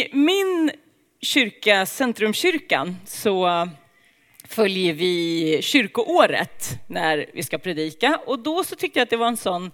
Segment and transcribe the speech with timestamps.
[0.00, 0.70] I min
[1.20, 3.68] kyrka, Centrumkyrkan, så
[4.44, 8.20] följer vi kyrkoåret när vi ska predika.
[8.26, 9.70] Och då så tyckte jag att det var en sån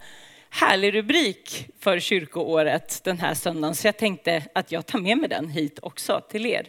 [0.50, 5.28] härlig rubrik för kyrkoåret den här söndagen, så jag tänkte att jag tar med mig
[5.28, 6.66] den hit också till er.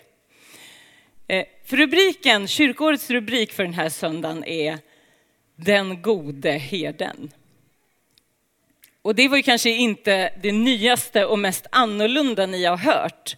[1.28, 4.80] Eh, för rubriken, kyrkoårets rubrik för den här söndagen är
[5.56, 7.32] Den gode herden.
[9.02, 13.36] Och det var ju kanske inte det nyaste och mest annorlunda ni har hört.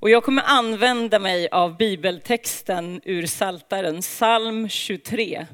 [0.00, 5.46] Och jag kommer använda mig av bibeltexten ur Saltaren, psalm 23.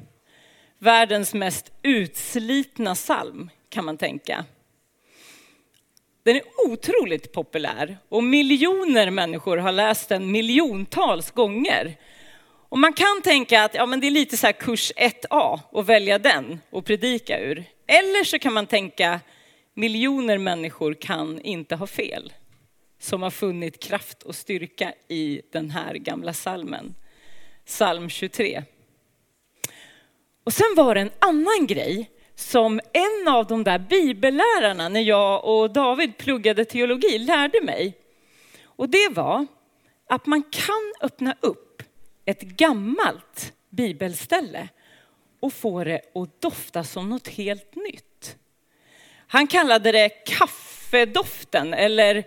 [0.79, 4.45] Världens mest utslitna psalm kan man tänka.
[6.23, 11.95] Den är otroligt populär och miljoner människor har läst den miljontals gånger.
[12.69, 15.89] Och man kan tänka att ja, men det är lite så här kurs 1A och
[15.89, 17.63] välja den och predika ur.
[17.87, 19.19] Eller så kan man tänka
[19.73, 22.31] miljoner människor kan inte ha fel
[22.99, 26.95] som har funnit kraft och styrka i den här gamla salmen.
[27.65, 28.63] Psalm 23.
[30.43, 35.45] Och sen var det en annan grej som en av de där bibellärarna när jag
[35.45, 37.97] och David pluggade teologi lärde mig.
[38.63, 39.45] Och det var
[40.09, 41.83] att man kan öppna upp
[42.25, 44.69] ett gammalt bibelställe
[45.39, 48.37] och få det att dofta som något helt nytt.
[49.27, 52.23] Han kallade det kaffedoften eller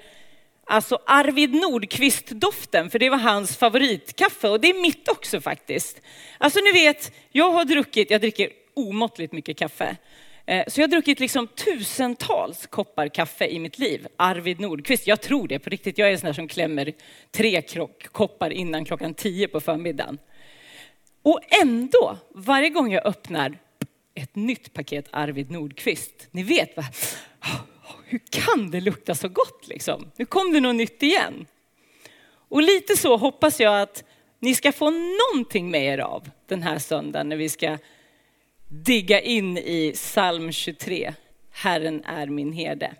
[0.70, 6.00] alltså Arvid Nordqvist-doften, för det var hans favoritkaffe och det är mitt också faktiskt.
[6.38, 9.96] Alltså ni vet, jag har druckit, jag dricker omåttligt mycket kaffe.
[10.46, 14.06] Eh, så jag har druckit liksom tusentals koppar kaffe i mitt liv.
[14.16, 15.98] Arvid Nordqvist, jag tror det på riktigt.
[15.98, 16.92] Jag är en sån där som klämmer
[17.30, 17.62] tre
[18.12, 20.18] koppar innan klockan tio på förmiddagen.
[21.22, 23.58] Och ändå, varje gång jag öppnar
[24.14, 26.84] ett nytt paket Arvid Nordqvist, ni vet va?
[28.10, 30.10] Hur kan det lukta så gott liksom?
[30.16, 31.46] Nu kom det något nytt igen.
[32.30, 34.04] Och lite så hoppas jag att
[34.38, 37.78] ni ska få någonting med er av den här söndagen när vi ska
[38.68, 41.14] digga in i psalm 23.
[41.50, 42.94] Herren är min herde.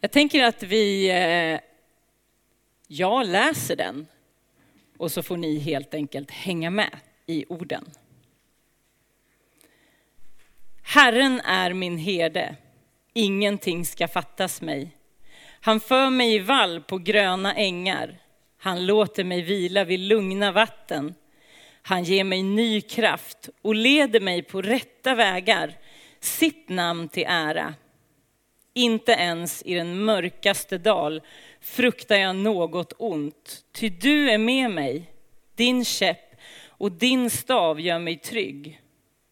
[0.00, 1.60] Jag tänker att vi, eh,
[2.86, 4.06] jag läser den
[4.98, 7.84] och så får ni helt enkelt hänga med i orden.
[10.82, 12.56] Herren är min herde,
[13.16, 14.90] ingenting ska fattas mig.
[15.60, 18.18] Han för mig i vall på gröna ängar.
[18.58, 21.14] Han låter mig vila vid lugna vatten.
[21.82, 25.78] Han ger mig ny kraft och leder mig på rätta vägar,
[26.20, 27.74] sitt namn till ära.
[28.74, 31.22] Inte ens i den mörkaste dal
[31.60, 35.10] fruktar jag något ont, ty du är med mig.
[35.54, 36.36] Din käpp
[36.68, 38.80] och din stav gör mig trygg.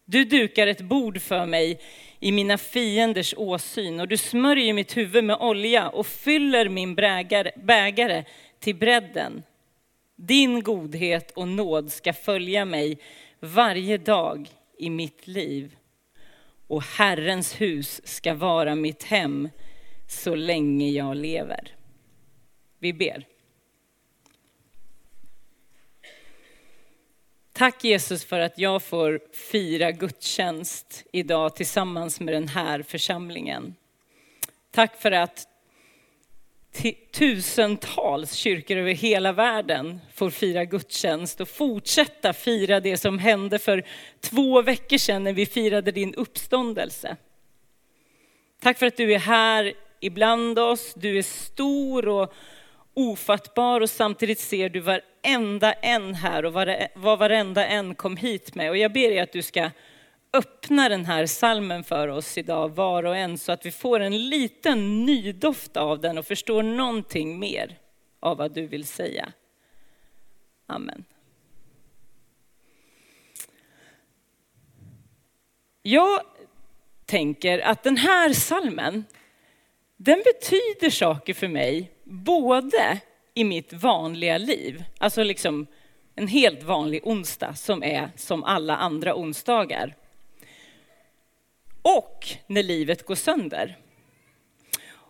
[0.05, 1.79] Du dukar ett bord för mig
[2.19, 8.23] i mina fienders åsyn och du smörjer mitt huvud med olja och fyller min bägare
[8.59, 9.43] till bredden.
[10.15, 12.97] Din godhet och nåd ska följa mig
[13.39, 15.75] varje dag i mitt liv.
[16.67, 19.49] Och Herrens hus ska vara mitt hem
[20.07, 21.75] så länge jag lever.
[22.79, 23.25] Vi ber.
[27.57, 29.19] Tack Jesus för att jag får
[29.51, 33.75] fira gudstjänst idag tillsammans med den här församlingen.
[34.71, 35.47] Tack för att
[37.13, 43.83] tusentals kyrkor över hela världen får fira gudstjänst och fortsätta fira det som hände för
[44.19, 47.17] två veckor sedan när vi firade din uppståndelse.
[48.61, 52.33] Tack för att du är här ibland oss, du är stor och
[52.93, 54.79] ofattbar och samtidigt ser du
[55.25, 56.53] varenda en här och
[56.93, 58.69] vad varenda en kom hit med.
[58.69, 59.71] Och jag ber dig att du ska
[60.33, 64.29] öppna den här salmen för oss idag var och en så att vi får en
[64.29, 67.77] liten nydoft av den och förstår någonting mer
[68.19, 69.31] av vad du vill säga.
[70.67, 71.05] Amen.
[75.81, 76.21] Jag
[77.05, 79.05] tänker att den här salmen,
[79.97, 83.01] den betyder saker för mig, både
[83.35, 85.67] i mitt vanliga liv, alltså liksom
[86.15, 89.95] en helt vanlig onsdag som är som alla andra onsdagar
[91.81, 93.77] och när livet går sönder.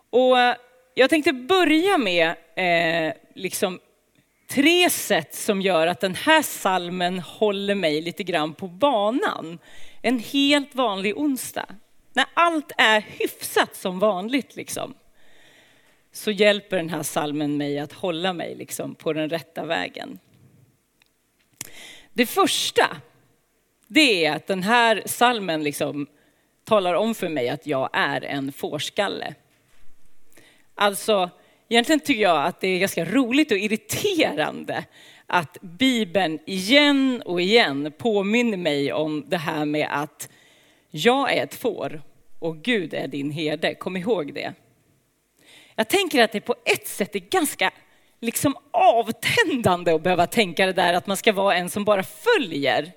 [0.10, 0.56] Och eh,
[0.94, 3.80] jag tänkte börja med eh, liksom
[4.48, 9.60] tre sätt som gör att den här salmen håller mig lite grann på banan.
[10.02, 11.66] En helt vanlig onsdag.
[12.14, 14.94] När allt är hyfsat som vanligt liksom.
[16.16, 20.20] Så hjälper den här salmen mig att hålla mig liksom på den rätta vägen.
[22.14, 22.98] Det första,
[23.88, 26.08] det är att den här salmen liksom
[26.64, 29.36] talar om för mig att jag är en fårskalle.
[30.76, 31.30] Alltså,
[31.70, 34.86] egentligen tycker jag att det är ganska roligt och irriterande
[35.26, 40.30] att Bibeln igen och igen påminner mig om det här med att
[40.90, 42.02] jag är ett får
[42.40, 43.76] och Gud är din herde.
[43.76, 44.54] Kom ihåg det.
[45.76, 47.72] Jag tänker att det på ett sätt är ganska
[48.22, 52.92] liksom avtändande att behöva tänka det där att man ska vara en som bara följer.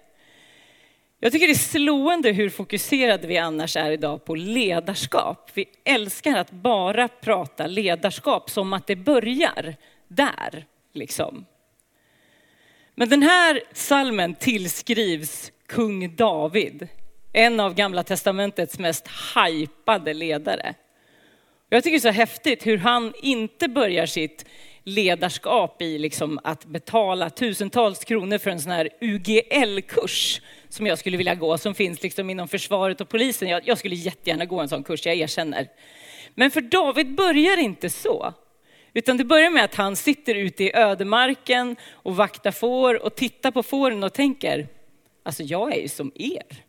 [1.20, 5.50] Jag tycker det är slående hur fokuserade vi annars är idag på ledarskap.
[5.54, 9.76] Vi älskar att bara prata ledarskap som att det börjar
[10.08, 10.66] där.
[10.92, 11.46] Liksom.
[12.94, 16.88] Men den här salmen tillskrivs kung David,
[17.32, 20.74] en av Gamla Testamentets mest hypade ledare.
[21.70, 24.44] Jag tycker det är så häftigt hur han inte börjar sitt
[24.84, 31.16] ledarskap i liksom att betala tusentals kronor för en sån här UGL-kurs som jag skulle
[31.16, 33.48] vilja gå, som finns liksom inom försvaret och polisen.
[33.48, 35.68] Jag, jag skulle jättegärna gå en sån kurs, jag erkänner.
[36.34, 38.34] Men för David börjar inte så.
[38.94, 43.50] Utan det börjar med att han sitter ute i ödemarken och vaktar får och tittar
[43.50, 44.68] på fåren och tänker,
[45.22, 46.64] alltså jag är ju som er.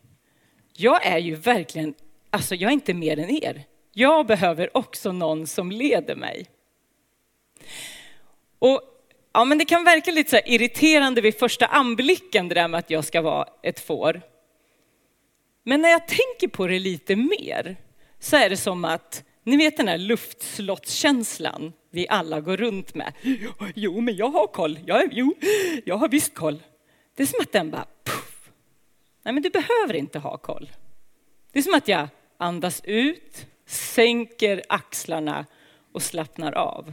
[0.76, 1.94] Jag är ju verkligen,
[2.30, 3.64] alltså jag är inte mer än er.
[4.00, 6.46] Jag behöver också någon som leder mig.
[8.58, 8.82] Och
[9.32, 12.90] ja, men det kan verka lite så irriterande vid första anblicken det där med att
[12.90, 14.22] jag ska vara ett får.
[15.62, 17.76] Men när jag tänker på det lite mer
[18.18, 23.12] så är det som att, ni vet den här luftslottskänslan vi alla går runt med.
[23.74, 24.78] Jo, men jag har koll.
[24.86, 25.34] Jag, jo,
[25.84, 26.62] jag har visst koll.
[27.16, 28.50] Det är som att den bara, puff.
[29.22, 30.70] Nej, men du behöver inte ha koll.
[31.52, 32.08] Det är som att jag
[32.38, 35.46] andas ut, sänker axlarna
[35.92, 36.92] och slappnar av.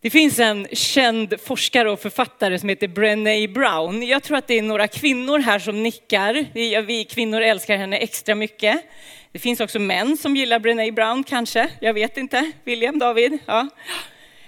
[0.00, 4.02] Det finns en känd forskare och författare som heter Brené Brown.
[4.06, 6.46] Jag tror att det är några kvinnor här som nickar.
[6.82, 8.82] Vi kvinnor älskar henne extra mycket.
[9.32, 11.68] Det finns också män som gillar Brené Brown kanske.
[11.80, 12.52] Jag vet inte.
[12.64, 13.38] William, David?
[13.46, 13.68] Ja.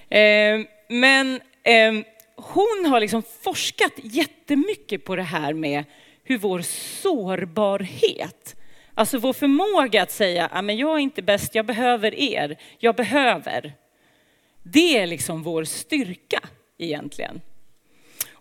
[0.08, 2.04] Ehm, men ehm,
[2.36, 5.84] hon har liksom forskat jättemycket på det här med
[6.24, 6.60] hur vår
[7.02, 8.56] sårbarhet,
[8.94, 13.72] alltså vår förmåga att säga, men jag är inte bäst, jag behöver er, jag behöver.
[14.62, 16.40] Det är liksom vår styrka
[16.78, 17.40] egentligen.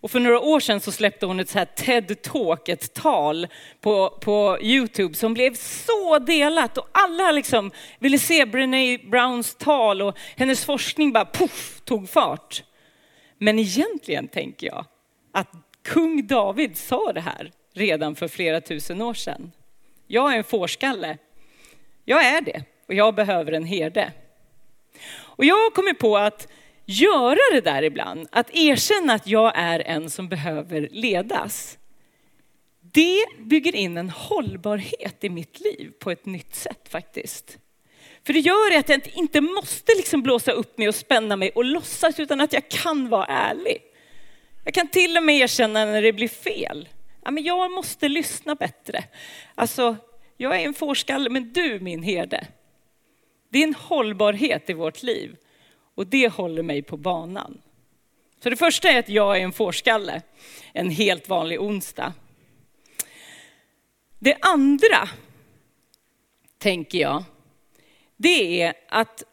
[0.04, 3.48] Och för några år sedan så släppte hon ett så här TED-talk, ett tal
[3.82, 10.02] på, på Youtube som blev så delat och alla liksom ville se Brené Browns tal
[10.02, 12.64] och hennes forskning bara puff, tog fart.
[13.38, 14.86] Men egentligen tänker jag
[15.32, 15.50] att
[15.84, 19.52] kung David sa det här redan för flera tusen år sedan.
[20.13, 21.18] Jag är en fårskalle.
[22.06, 24.12] Jag är det och jag behöver en herde.
[25.15, 26.48] Och jag har kommit på att
[26.86, 31.77] göra det där ibland, att erkänna att jag är en som behöver ledas.
[32.81, 37.57] Det bygger in en hållbarhet i mitt liv på ett nytt sätt faktiskt.
[38.25, 41.65] För det gör att jag inte måste liksom blåsa upp mig och spänna mig och
[41.65, 43.77] låtsas utan att jag kan vara ärlig.
[44.63, 46.88] Jag kan till och med erkänna när det blir fel.
[47.24, 49.04] Ja, men jag måste lyssna bättre.
[49.56, 49.98] Alltså,
[50.38, 52.48] jag är en fårskalle, men du min herde.
[53.50, 55.36] Det är en hållbarhet i vårt liv
[55.96, 57.62] och det håller mig på banan.
[58.44, 60.22] Så det första är att jag är en fårskalle,
[60.74, 62.14] en helt vanlig onsdag.
[64.20, 65.10] Det andra,
[66.58, 67.24] tänker jag,
[68.18, 69.24] det är att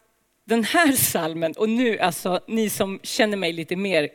[0.45, 4.09] den här salmen, och nu alltså ni som känner mig lite mer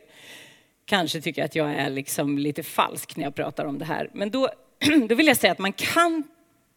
[0.87, 4.11] kanske tycker att jag är liksom lite falsk när jag pratar om det här.
[4.13, 4.49] Men då,
[5.09, 6.23] då vill jag säga att man kan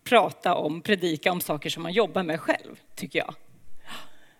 [0.03, 3.35] prata om, predika om saker som man jobbar med själv, tycker jag.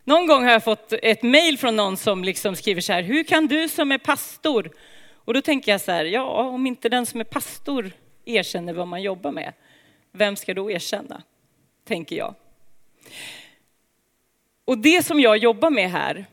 [0.03, 3.23] Någon gång har jag fått ett mejl från någon som liksom skriver så här, hur
[3.23, 4.71] kan du som är pastor?
[5.11, 7.91] Och då tänker jag så här, ja om inte den som är pastor
[8.25, 9.53] erkänner vad man jobbar med,
[10.11, 11.21] vem ska då erkänna?
[11.87, 12.35] Tänker jag.
[14.65, 16.25] Och det som jag jobbar med här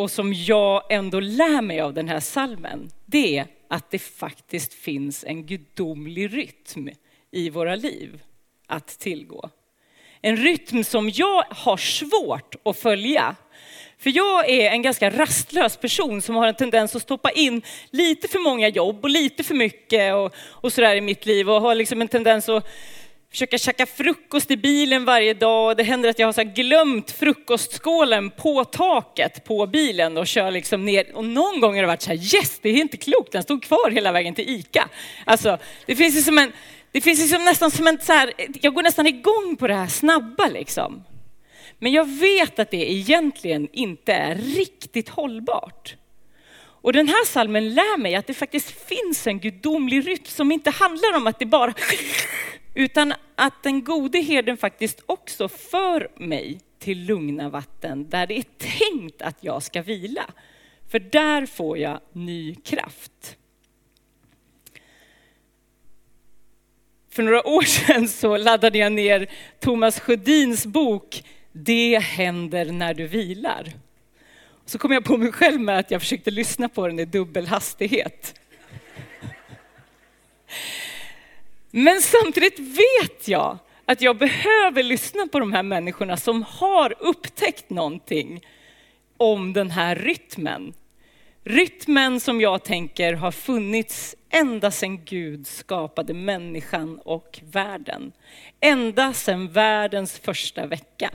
[0.00, 4.74] och som jag ändå lär mig av den här salmen, det är att det faktiskt
[4.74, 6.88] finns en gudomlig rytm
[7.30, 8.22] i våra liv
[8.66, 9.50] att tillgå.
[10.22, 13.36] En rytm som jag har svårt att följa.
[13.98, 18.28] För jag är en ganska rastlös person som har en tendens att stoppa in lite
[18.28, 21.74] för många jobb och lite för mycket och, och sådär i mitt liv och har
[21.74, 22.66] liksom en tendens att
[23.30, 25.76] försöka käka frukost i bilen varje dag.
[25.76, 30.84] Det händer att jag har så glömt frukostskålen på taket på bilen och kör liksom
[30.84, 31.16] ner.
[31.16, 33.62] Och någon gång har det varit så här, yes, det är inte klokt, den stod
[33.62, 34.88] kvar hela vägen till ICA.
[35.24, 36.52] Alltså, det finns ju som en,
[36.92, 39.86] det finns liksom nästan som en så här, jag går nästan igång på det här
[39.86, 41.04] snabba liksom.
[41.78, 45.96] Men jag vet att det egentligen inte är riktigt hållbart.
[46.82, 50.70] Och den här salmen lär mig att det faktiskt finns en gudomlig rytm som inte
[50.70, 51.74] handlar om att det bara
[52.74, 58.44] utan att den gode herden faktiskt också för mig till lugna vatten där det är
[58.58, 60.24] tänkt att jag ska vila.
[60.90, 63.36] För där får jag ny kraft.
[67.10, 73.06] För några år sedan så laddade jag ner Thomas Sjödins bok Det händer när du
[73.06, 73.72] vilar.
[74.70, 77.46] Så kom jag på mig själv med att jag försökte lyssna på den i dubbel
[77.46, 78.40] hastighet.
[81.70, 87.70] Men samtidigt vet jag att jag behöver lyssna på de här människorna som har upptäckt
[87.70, 88.46] någonting
[89.16, 90.74] om den här rytmen.
[91.44, 98.12] Rytmen som jag tänker har funnits ända sedan Gud skapade människan och världen.
[98.60, 101.10] Ända sedan världens första vecka.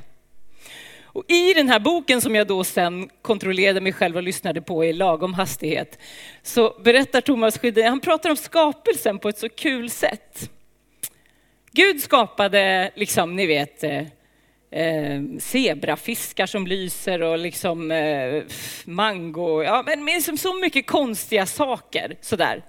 [1.15, 4.85] Och I den här boken som jag då sen kontrollerade mig själv och lyssnade på
[4.85, 5.99] i lagom hastighet
[6.43, 10.49] så berättar Thomas Sjödin, han pratar om skapelsen på ett så kul sätt.
[11.71, 14.01] Gud skapade, liksom ni vet, eh,
[14.71, 18.43] eh zebrafiskar som lyser och liksom eh,
[18.85, 22.65] mango, ja men liksom så mycket konstiga saker sådär.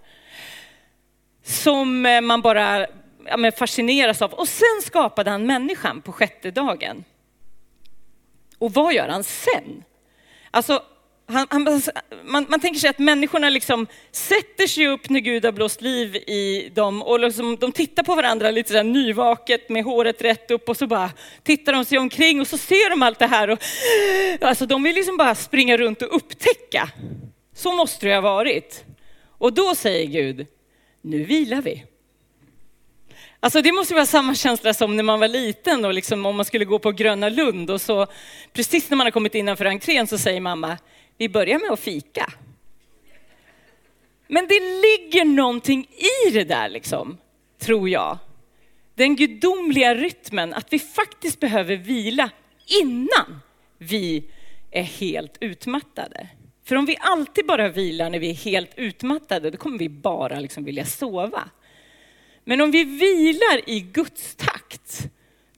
[1.43, 2.87] Som eh, man bara
[3.25, 4.33] ja, fascineras av.
[4.33, 7.05] Och sen skapade han människan på sjätte dagen.
[8.59, 9.85] Och vad gör han sen?
[10.51, 10.83] Alltså,
[11.29, 11.83] han, han,
[12.25, 16.17] man, man, tänker sig att människorna liksom sätter sig upp när Gud har blåst liv
[16.17, 20.69] i dem och liksom, de tittar på varandra lite så nyvaket med håret rätt upp
[20.69, 21.11] och så bara
[21.43, 23.51] tittar de sig omkring och så ser de allt det här.
[23.51, 23.59] Och,
[24.41, 26.91] alltså, de vill liksom bara springa runt och upptäcka.
[27.55, 28.85] Så måste det ha varit.
[29.39, 30.47] Och då säger Gud,
[31.03, 31.85] nu vilar vi.
[33.40, 36.45] Alltså det måste vara samma känsla som när man var liten och liksom om man
[36.45, 38.07] skulle gå på Gröna Lund och så
[38.52, 40.78] precis när man har kommit innanför entrén så säger mamma,
[41.19, 42.33] vi börjar med att fika.
[44.28, 45.88] Men det ligger någonting
[46.26, 47.19] i det där liksom,
[47.59, 48.19] tror jag.
[48.95, 52.31] Den gudomliga rytmen, att vi faktiskt behöver vila
[52.83, 53.40] innan
[53.78, 54.25] vi
[54.71, 56.28] är helt utmattade.
[56.64, 60.40] För om vi alltid bara vilar när vi är helt utmattade, då kommer vi bara
[60.40, 61.49] liksom vilja sova.
[62.49, 65.09] Men om vi vilar i Guds takt,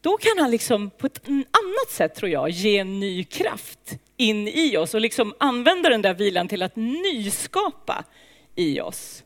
[0.00, 4.76] då kan han liksom på ett annat sätt tror jag ge ny kraft in i
[4.76, 8.04] oss och liksom använda den där vilan till att nyskapa
[8.54, 9.24] i oss.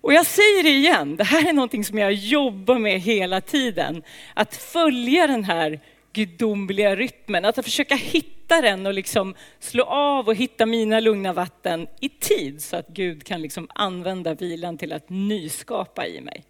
[0.00, 4.02] Och jag säger det igen, det här är någonting som jag jobbar med hela tiden.
[4.34, 5.80] Att följa den här
[6.14, 11.88] gudomliga rytmen, att försöka hitta den och liksom slå av och hitta mina lugna vatten
[12.00, 16.44] i tid så att Gud kan liksom använda vilan till att nyskapa i mig.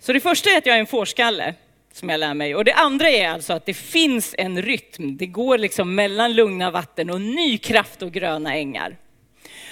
[0.00, 1.54] Så det första är att jag är en fårskalle
[1.92, 2.54] som jag lär mig.
[2.54, 5.16] Och det andra är alltså att det finns en rytm.
[5.16, 8.96] Det går liksom mellan lugna vatten och ny kraft och gröna ängar.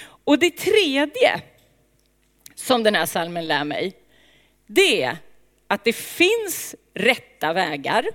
[0.05, 1.41] Och det tredje
[2.55, 3.93] som den här salmen lär mig,
[4.67, 5.17] det är
[5.67, 8.05] att det finns rätta vägar.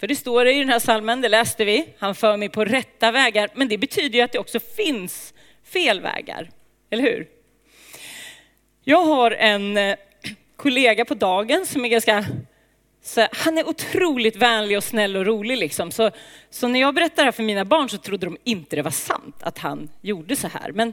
[0.00, 2.64] För det står det i den här salmen, det läste vi, han för mig på
[2.64, 3.50] rätta vägar.
[3.54, 5.34] Men det betyder ju att det också finns
[5.64, 6.50] fel vägar,
[6.90, 7.28] eller hur?
[8.84, 9.96] Jag har en eh,
[10.56, 12.24] kollega på dagen som är ganska
[13.02, 15.58] så han är otroligt vänlig och snäll och rolig.
[15.58, 15.90] Liksom.
[15.90, 16.10] Så,
[16.50, 18.90] så när jag berättade det här för mina barn så trodde de inte det var
[18.90, 20.72] sant att han gjorde så här.
[20.72, 20.88] Men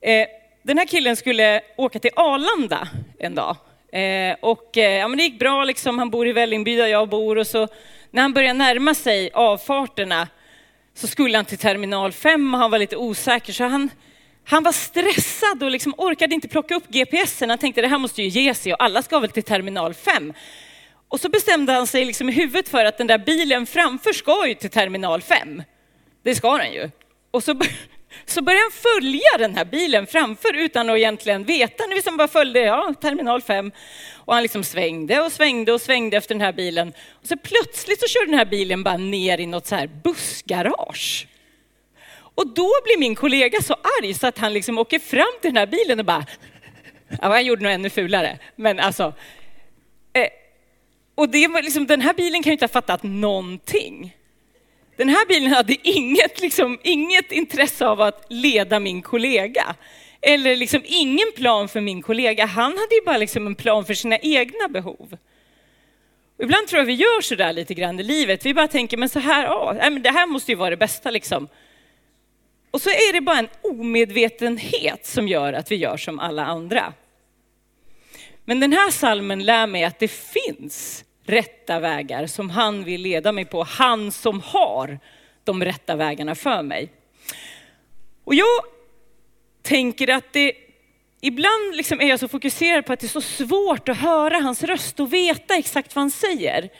[0.00, 0.26] eh,
[0.62, 3.56] den här killen skulle åka till Arlanda en dag.
[3.92, 5.98] Eh, och eh, ja, men det gick bra, liksom.
[5.98, 7.38] han bor i Vällingby där jag bor.
[7.38, 7.68] Och så,
[8.10, 10.28] när han började närma sig avfarterna
[10.94, 13.52] så skulle han till terminal 5 och han var lite osäker.
[13.52, 13.90] Så han,
[14.44, 17.50] han var stressad och liksom orkade inte plocka upp GPSen.
[17.50, 20.32] Han tänkte det här måste ju ge sig och alla ska väl till terminal 5.
[21.08, 24.48] Och så bestämde han sig liksom i huvudet för att den där bilen framför ska
[24.48, 25.62] ju till terminal 5.
[26.22, 26.90] Det ska den ju.
[27.30, 27.60] Och så,
[28.30, 31.86] så började han följa den här bilen framför utan att egentligen veta.
[31.86, 33.72] Nu liksom bara följde, ja, terminal 5.
[34.14, 36.92] Och han liksom svängde och svängde och svängde efter den här bilen.
[37.10, 41.26] Och så plötsligt så kör den här bilen bara ner i något så här bussgarage.
[42.34, 45.56] Och då blir min kollega så arg så att han liksom åker fram till den
[45.56, 46.26] här bilen och bara,
[47.08, 48.38] ja, han gjorde nog ännu fulare.
[48.56, 49.14] Men alltså,
[50.12, 50.28] eh,
[51.14, 54.16] och det var liksom, den här bilen kan ju inte ha fattat någonting.
[55.00, 59.74] Den här bilen hade inget, liksom, inget intresse av att leda min kollega.
[60.20, 62.46] Eller liksom ingen plan för min kollega.
[62.46, 65.16] Han hade ju bara liksom en plan för sina egna behov.
[66.38, 68.46] Och ibland tror jag vi gör så där lite grann i livet.
[68.46, 71.48] Vi bara tänker, men så här, ja, det här måste ju vara det bästa liksom.
[72.70, 76.92] Och så är det bara en omedvetenhet som gör att vi gör som alla andra.
[78.44, 83.32] Men den här salmen lär mig att det finns rätta vägar som han vill leda
[83.32, 83.62] mig på.
[83.62, 84.98] Han som har
[85.44, 86.92] de rätta vägarna för mig.
[88.24, 88.64] Och jag
[89.62, 90.52] tänker att det
[91.20, 94.62] ibland liksom är jag så fokuserad på att det är så svårt att höra hans
[94.62, 96.70] röst och veta exakt vad han säger.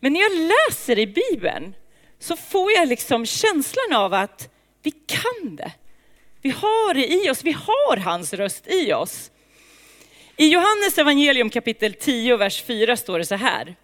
[0.00, 1.74] Men när jag läser i Bibeln
[2.18, 4.48] så får jag liksom känslan av att
[4.82, 5.72] vi kan det.
[6.42, 9.30] Vi har det i oss, vi har hans röst i oss.
[10.36, 13.76] I Johannes evangelium kapitel 10, vers 4 står det så här.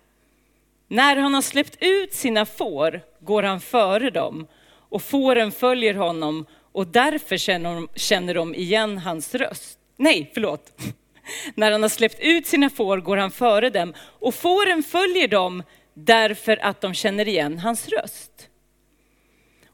[0.88, 4.46] När han har släppt ut sina får går han före dem
[4.88, 9.78] och fåren följer honom och därför känner de, känner de igen hans röst.
[9.96, 10.72] Nej, förlåt.
[11.54, 15.62] När han har släppt ut sina får går han före dem och fåren följer dem
[15.94, 18.48] därför att de känner igen hans röst.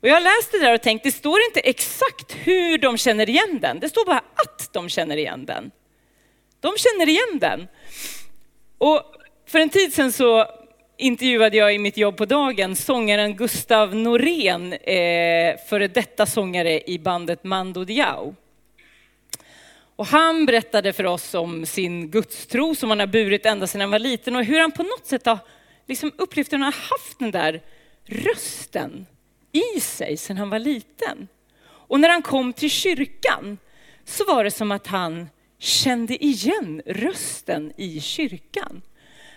[0.00, 3.58] Och jag läste det där och tänkte, det står inte exakt hur de känner igen
[3.60, 5.70] den, det står bara att de känner igen den.
[6.60, 7.68] De känner igen den.
[8.78, 9.02] Och
[9.46, 10.46] för en tid sedan så
[11.02, 16.98] intervjuade jag i mitt jobb på dagen sångaren Gustav Norén, eh, före detta sångare i
[16.98, 18.34] bandet Mando Diao.
[19.96, 23.90] Och han berättade för oss om sin gudstro som han har burit ända sedan han
[23.90, 25.38] var liten och hur han på något sätt har
[25.86, 27.60] liksom upplevt att han har haft den där
[28.04, 29.06] rösten
[29.52, 31.28] i sig sedan han var liten.
[31.64, 33.58] Och när han kom till kyrkan
[34.04, 35.28] så var det som att han
[35.58, 38.82] kände igen rösten i kyrkan.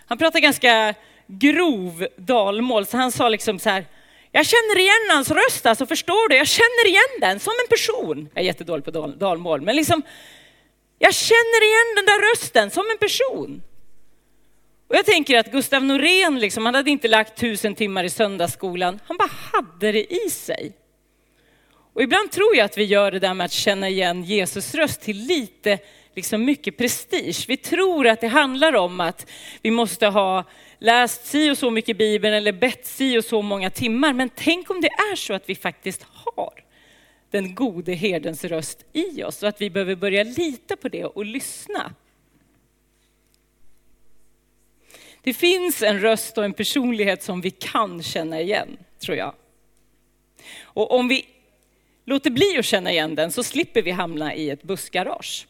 [0.06, 0.96] Han pratade ganska
[1.27, 3.86] grov dalmål, så han sa liksom så här,
[4.32, 6.36] jag känner igen hans röst, alltså förstår du?
[6.36, 8.29] Jag känner igen den som en person.
[8.34, 10.01] Jag är jättedålig på dal, dalmål, men liksom,
[11.00, 13.62] jag känner igen den där rösten som en person.
[14.88, 19.00] Och jag tänker att Gustav Norén, liksom, han hade inte lagt tusen timmar i söndagsskolan,
[19.08, 20.74] han bara hade det i sig.
[21.94, 25.01] Och ibland tror jag att vi gör det där med att känna igen Jesus röst
[25.01, 25.79] till lite
[26.15, 27.46] liksom mycket prestige.
[27.48, 30.44] Vi tror att det handlar om att vi måste ha
[30.79, 34.13] läst si och så mycket Bibeln eller bett si och så många timmar.
[34.13, 36.63] Men tänk om det är så att vi faktiskt har
[37.32, 41.25] den gode herdens röst i oss och att vi behöver börja lita på det och
[41.25, 41.94] lyssna.
[45.22, 49.34] Det finns en röst och en personlighet som vi kan känna igen, tror jag.
[50.62, 51.25] Och om vi
[52.05, 55.48] låter bli att känna igen den så slipper vi hamna i ett bussgarage.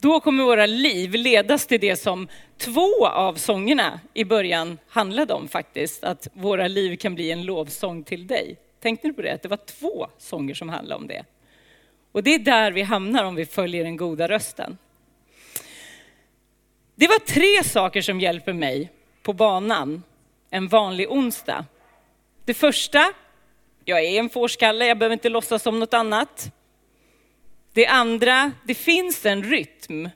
[0.00, 5.48] Då kommer våra liv ledas till det som två av sångerna i början handlade om
[5.48, 8.56] faktiskt, att våra liv kan bli en lovsång till dig.
[8.80, 9.32] Tänkte ni på det?
[9.32, 11.24] Att det var två sånger som handlade om det.
[12.12, 14.78] Och det är där vi hamnar om vi följer den goda rösten.
[16.94, 18.90] Det var tre saker som hjälper mig
[19.22, 20.02] på banan
[20.50, 21.64] en vanlig onsdag.
[22.44, 23.12] Det första,
[23.84, 26.52] jag är en fårskalle, jag behöver inte låtsas som något annat.
[27.72, 30.08] Det andra, det finns en rytm.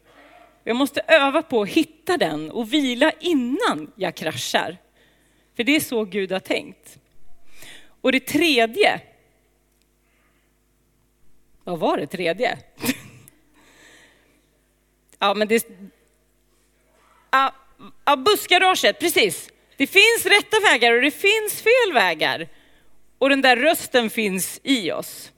[0.65, 4.77] Jag måste öva på att hitta den och vila innan jag kraschar.
[5.57, 6.99] För det är så Gud har tänkt.
[8.01, 9.01] Och det tredje,
[11.65, 12.59] vad var det tredje?
[15.19, 15.69] ja, men det...
[17.31, 17.55] Ja,
[18.05, 19.51] ja, bussgaraget, precis.
[19.77, 22.49] Det finns rätta vägar och det finns fel vägar.
[23.19, 25.33] Och den där rösten finns i oss.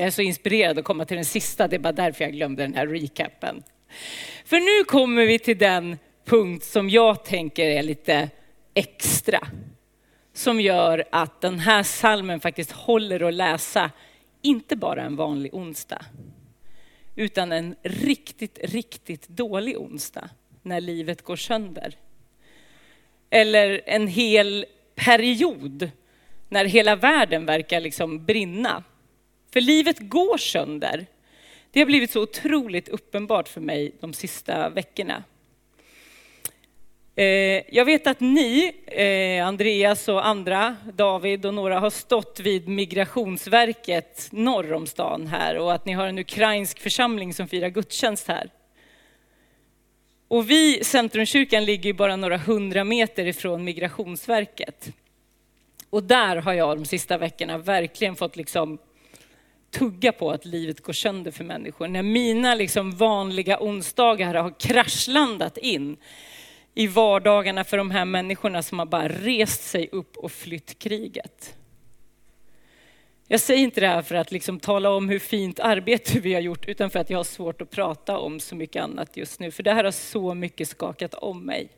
[0.00, 2.62] Jag är så inspirerad att komma till den sista, det är bara därför jag glömde
[2.62, 3.62] den här recapen.
[4.44, 8.28] För nu kommer vi till den punkt som jag tänker är lite
[8.74, 9.48] extra.
[10.32, 13.90] Som gör att den här salmen faktiskt håller att läsa,
[14.42, 16.04] inte bara en vanlig onsdag,
[17.16, 20.28] utan en riktigt, riktigt dålig onsdag
[20.62, 21.94] när livet går sönder.
[23.30, 25.90] Eller en hel period
[26.48, 28.84] när hela världen verkar liksom brinna.
[29.52, 31.06] För livet går sönder.
[31.70, 35.24] Det har blivit så otroligt uppenbart för mig de sista veckorna.
[37.16, 42.68] Eh, jag vet att ni, eh, Andreas och andra, David och några har stått vid
[42.68, 48.28] Migrationsverket norr om stan här och att ni har en ukrainsk församling som firar gudstjänst
[48.28, 48.50] här.
[50.28, 54.92] Och vi, Centrumkyrkan, ligger bara några hundra meter ifrån Migrationsverket.
[55.90, 58.78] Och där har jag de sista veckorna verkligen fått liksom
[59.70, 61.88] tugga på att livet går sönder för människor.
[61.88, 65.96] När mina liksom vanliga onsdagar har kraschlandat in
[66.74, 71.56] i vardagarna för de här människorna som har bara rest sig upp och flytt kriget.
[73.28, 76.40] Jag säger inte det här för att liksom tala om hur fint arbete vi har
[76.40, 79.50] gjort, utan för att jag har svårt att prata om så mycket annat just nu.
[79.50, 81.68] För det här har så mycket skakat om mig.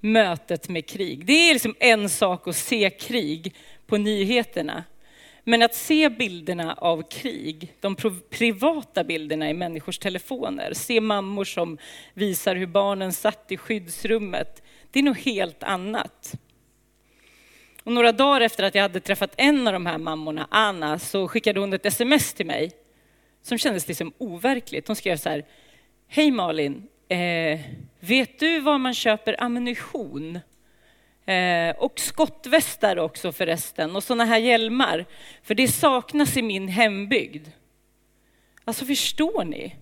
[0.00, 1.26] Mötet med krig.
[1.26, 3.54] Det är liksom en sak att se krig
[3.86, 4.84] på nyheterna.
[5.48, 7.96] Men att se bilderna av krig, de
[8.30, 11.78] privata bilderna i människors telefoner, se mammor som
[12.14, 16.34] visar hur barnen satt i skyddsrummet, det är något helt annat.
[17.82, 21.28] Och några dagar efter att jag hade träffat en av de här mammorna, Anna, så
[21.28, 22.72] skickade hon ett sms till mig
[23.42, 24.86] som kändes liksom overkligt.
[24.86, 25.44] Hon skrev så här,
[26.08, 27.60] Hej Malin, eh,
[28.00, 30.38] vet du var man köper ammunition?
[31.28, 35.06] Eh, och skottvästar också förresten och sådana här hjälmar.
[35.42, 37.48] För det saknas i min hembygd.
[38.64, 39.76] Alltså förstår ni?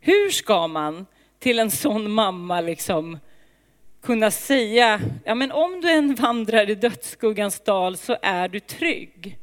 [0.00, 1.06] Hur ska man
[1.38, 3.18] till en sån mamma liksom
[4.02, 9.38] kunna säga, ja men om du än vandrar i dödsskuggans dal så är du trygg.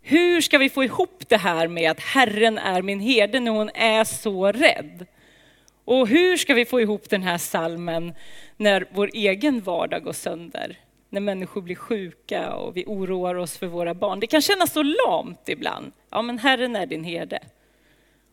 [0.00, 3.70] Hur ska vi få ihop det här med att Herren är min herde när hon
[3.74, 5.06] är så rädd?
[5.88, 8.14] Och hur ska vi få ihop den här salmen
[8.56, 10.78] när vår egen vardag går sönder?
[11.08, 14.20] När människor blir sjuka och vi oroar oss för våra barn.
[14.20, 15.92] Det kan kännas så lamt ibland.
[16.10, 17.38] Ja, men Herren är din herde.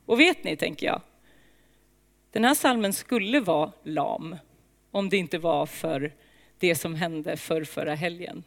[0.05, 1.01] Och vet ni, tänker jag,
[2.31, 4.35] den här salmen skulle vara lam
[4.91, 6.13] om det inte var för
[6.59, 8.43] det som hände för förra helgen,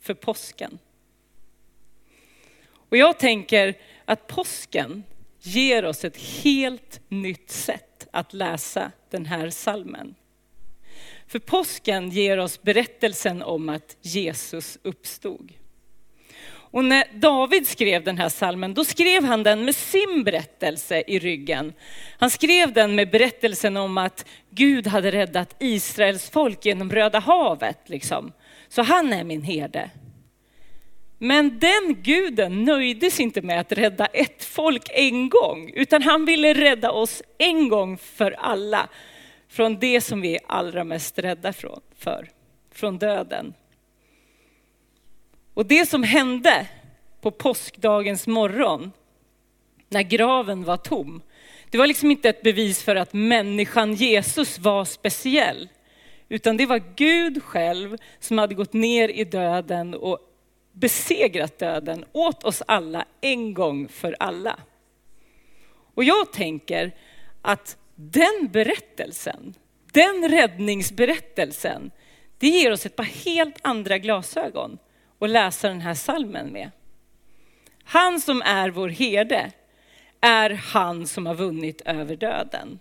[0.00, 0.78] för påsken.
[2.72, 5.04] Och jag tänker att påsken
[5.40, 10.14] ger oss ett helt nytt sätt att läsa den här salmen.
[11.26, 15.52] För påsken ger oss berättelsen om att Jesus uppstod.
[16.70, 21.18] Och när David skrev den här salmen, då skrev han den med sin berättelse i
[21.18, 21.72] ryggen.
[22.18, 27.78] Han skrev den med berättelsen om att Gud hade räddat Israels folk genom Röda havet.
[27.86, 28.32] Liksom.
[28.68, 29.90] Så han är min herde.
[31.18, 36.24] Men den guden nöjde sig inte med att rädda ett folk en gång, utan han
[36.24, 38.88] ville rädda oss en gång för alla
[39.48, 41.52] från det som vi är allra mest rädda
[41.98, 42.30] för,
[42.72, 43.54] från döden.
[45.54, 46.66] Och det som hände
[47.20, 48.92] på påskdagens morgon,
[49.88, 51.22] när graven var tom,
[51.70, 55.68] det var liksom inte ett bevis för att människan Jesus var speciell,
[56.28, 60.27] utan det var Gud själv som hade gått ner i döden och
[60.72, 64.60] besegrat döden åt oss alla en gång för alla.
[65.94, 66.92] Och jag tänker
[67.42, 69.54] att den berättelsen,
[69.92, 71.90] den räddningsberättelsen,
[72.38, 74.78] det ger oss ett par helt andra glasögon
[75.18, 76.70] att läsa den här salmen med.
[77.84, 79.52] Han som är vår herde
[80.20, 82.78] är han som har vunnit över döden.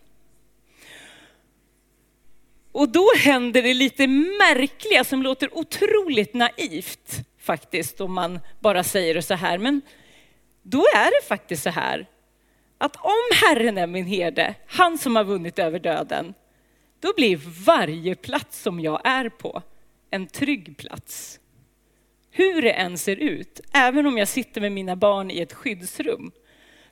[2.71, 7.11] Och då händer det lite märkliga som låter otroligt naivt
[7.47, 9.57] faktiskt om man bara säger det så här.
[9.57, 9.81] Men
[10.63, 12.07] då är det faktiskt så här
[12.77, 16.33] att om Herren är min herde, han som har vunnit över döden,
[16.99, 19.61] då blir varje plats som jag är på
[20.11, 21.39] en trygg plats.
[22.31, 26.31] Hur det än ser ut, även om jag sitter med mina barn i ett skyddsrum,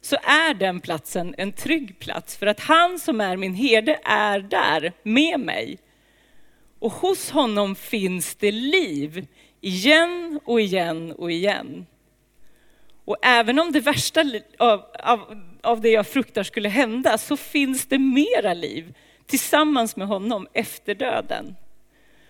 [0.01, 4.39] så är den platsen en trygg plats för att han som är min herde är
[4.39, 5.77] där med mig.
[6.79, 9.27] Och hos honom finns det liv
[9.65, 11.85] igen och igen och igen.
[13.05, 14.23] Och även om det värsta
[14.57, 20.07] av, av, av det jag fruktar skulle hända så finns det mera liv tillsammans med
[20.07, 21.55] honom efter döden.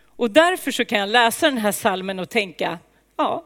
[0.05, 2.79] Och därför så kan jag läsa den här salmen och tänka,
[3.17, 3.45] ja,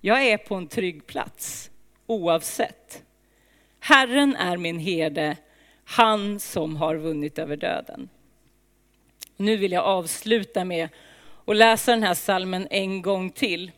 [0.00, 1.70] jag är på en trygg plats
[2.06, 3.02] oavsett.
[3.80, 5.36] Herren är min herde,
[5.84, 8.08] han som har vunnit över döden.
[9.36, 10.88] Nu vill jag avsluta med
[11.44, 13.72] och läsa den här salmen en gång till.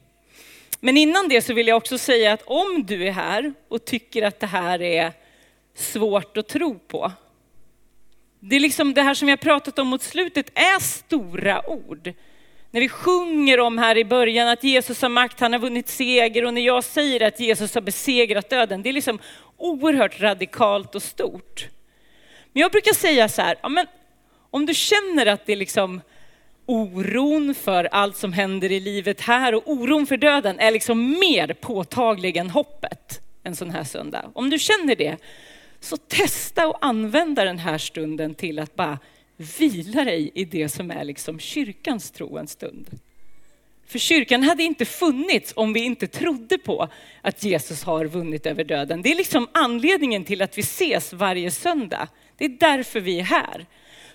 [0.81, 4.23] Men innan det så vill jag också säga att om du är här och tycker
[4.23, 5.13] att det här är
[5.75, 7.13] svårt att tro på.
[8.41, 12.13] Det är liksom det här som vi har pratat om mot slutet är stora ord.
[12.71, 16.45] När vi sjunger om här i början att Jesus har makt, han har vunnit seger
[16.45, 19.19] och när jag säger att Jesus har besegrat döden, det är liksom
[19.57, 21.67] oerhört radikalt och stort.
[22.53, 23.87] Men jag brukar säga så här, ja, men
[24.51, 26.01] om du känner att det är liksom
[26.67, 31.57] oron för allt som händer i livet här och oron för döden är liksom mer
[31.61, 34.31] påtaglig än hoppet en sån här söndag.
[34.35, 35.17] Om du känner det,
[35.81, 38.99] så testa att använda den här stunden till att bara
[39.37, 42.91] vila dig i det som är liksom kyrkans tro en stund.
[43.87, 46.89] För kyrkan hade inte funnits om vi inte trodde på
[47.23, 49.03] att Jesus har vunnit över döden.
[49.03, 52.09] Det är liksom anledningen till att vi ses varje söndag.
[52.37, 53.67] Det är därför vi är här.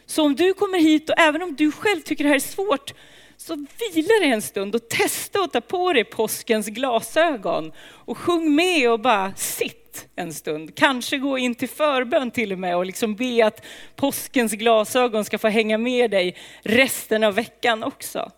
[0.05, 2.93] Så om du kommer hit och även om du själv tycker det här är svårt,
[3.37, 8.55] så vila dig en stund och testa att ta på dig påskens glasögon och sjung
[8.55, 10.75] med och bara sitt en stund.
[10.75, 15.37] Kanske gå in till förbön till och med och liksom be att påskens glasögon ska
[15.37, 18.31] få hänga med dig resten av veckan också.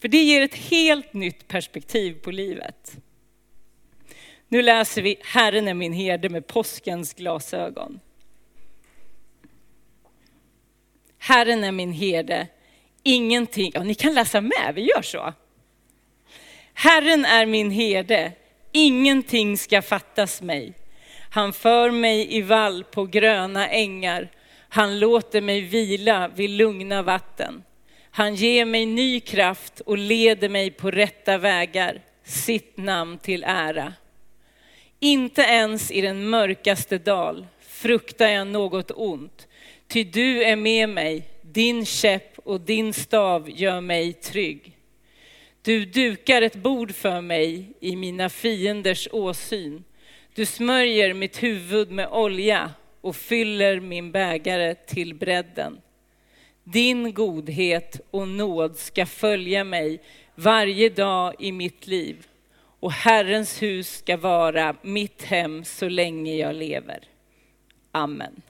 [0.00, 2.96] För det ger ett helt nytt perspektiv på livet.
[4.48, 8.00] Nu läser vi Herren är min herde med påskens glasögon.
[11.18, 12.46] Herren är min herde,
[13.02, 15.32] ingenting, ja, ni kan läsa med, vi gör så.
[16.74, 18.32] Herren är min herde,
[18.72, 20.72] ingenting ska fattas mig.
[21.30, 24.28] Han för mig i vall på gröna ängar.
[24.68, 27.64] Han låter mig vila vid lugna vatten.
[28.10, 33.92] Han ger mig ny kraft och leder mig på rätta vägar, sitt namn till ära.
[35.00, 39.48] Inte ens i den mörkaste dal fruktar jag något ont,
[39.88, 44.76] ty du är med mig, din käpp och din stav gör mig trygg.
[45.62, 49.84] Du dukar ett bord för mig i mina fienders åsyn.
[50.34, 52.70] Du smörjer mitt huvud med olja
[53.00, 55.80] och fyller min bägare till bredden.
[56.64, 60.02] Din godhet och nåd ska följa mig
[60.34, 62.26] varje dag i mitt liv
[62.80, 67.00] och Herrens hus ska vara mitt hem så länge jag lever.
[67.92, 68.42] Amen.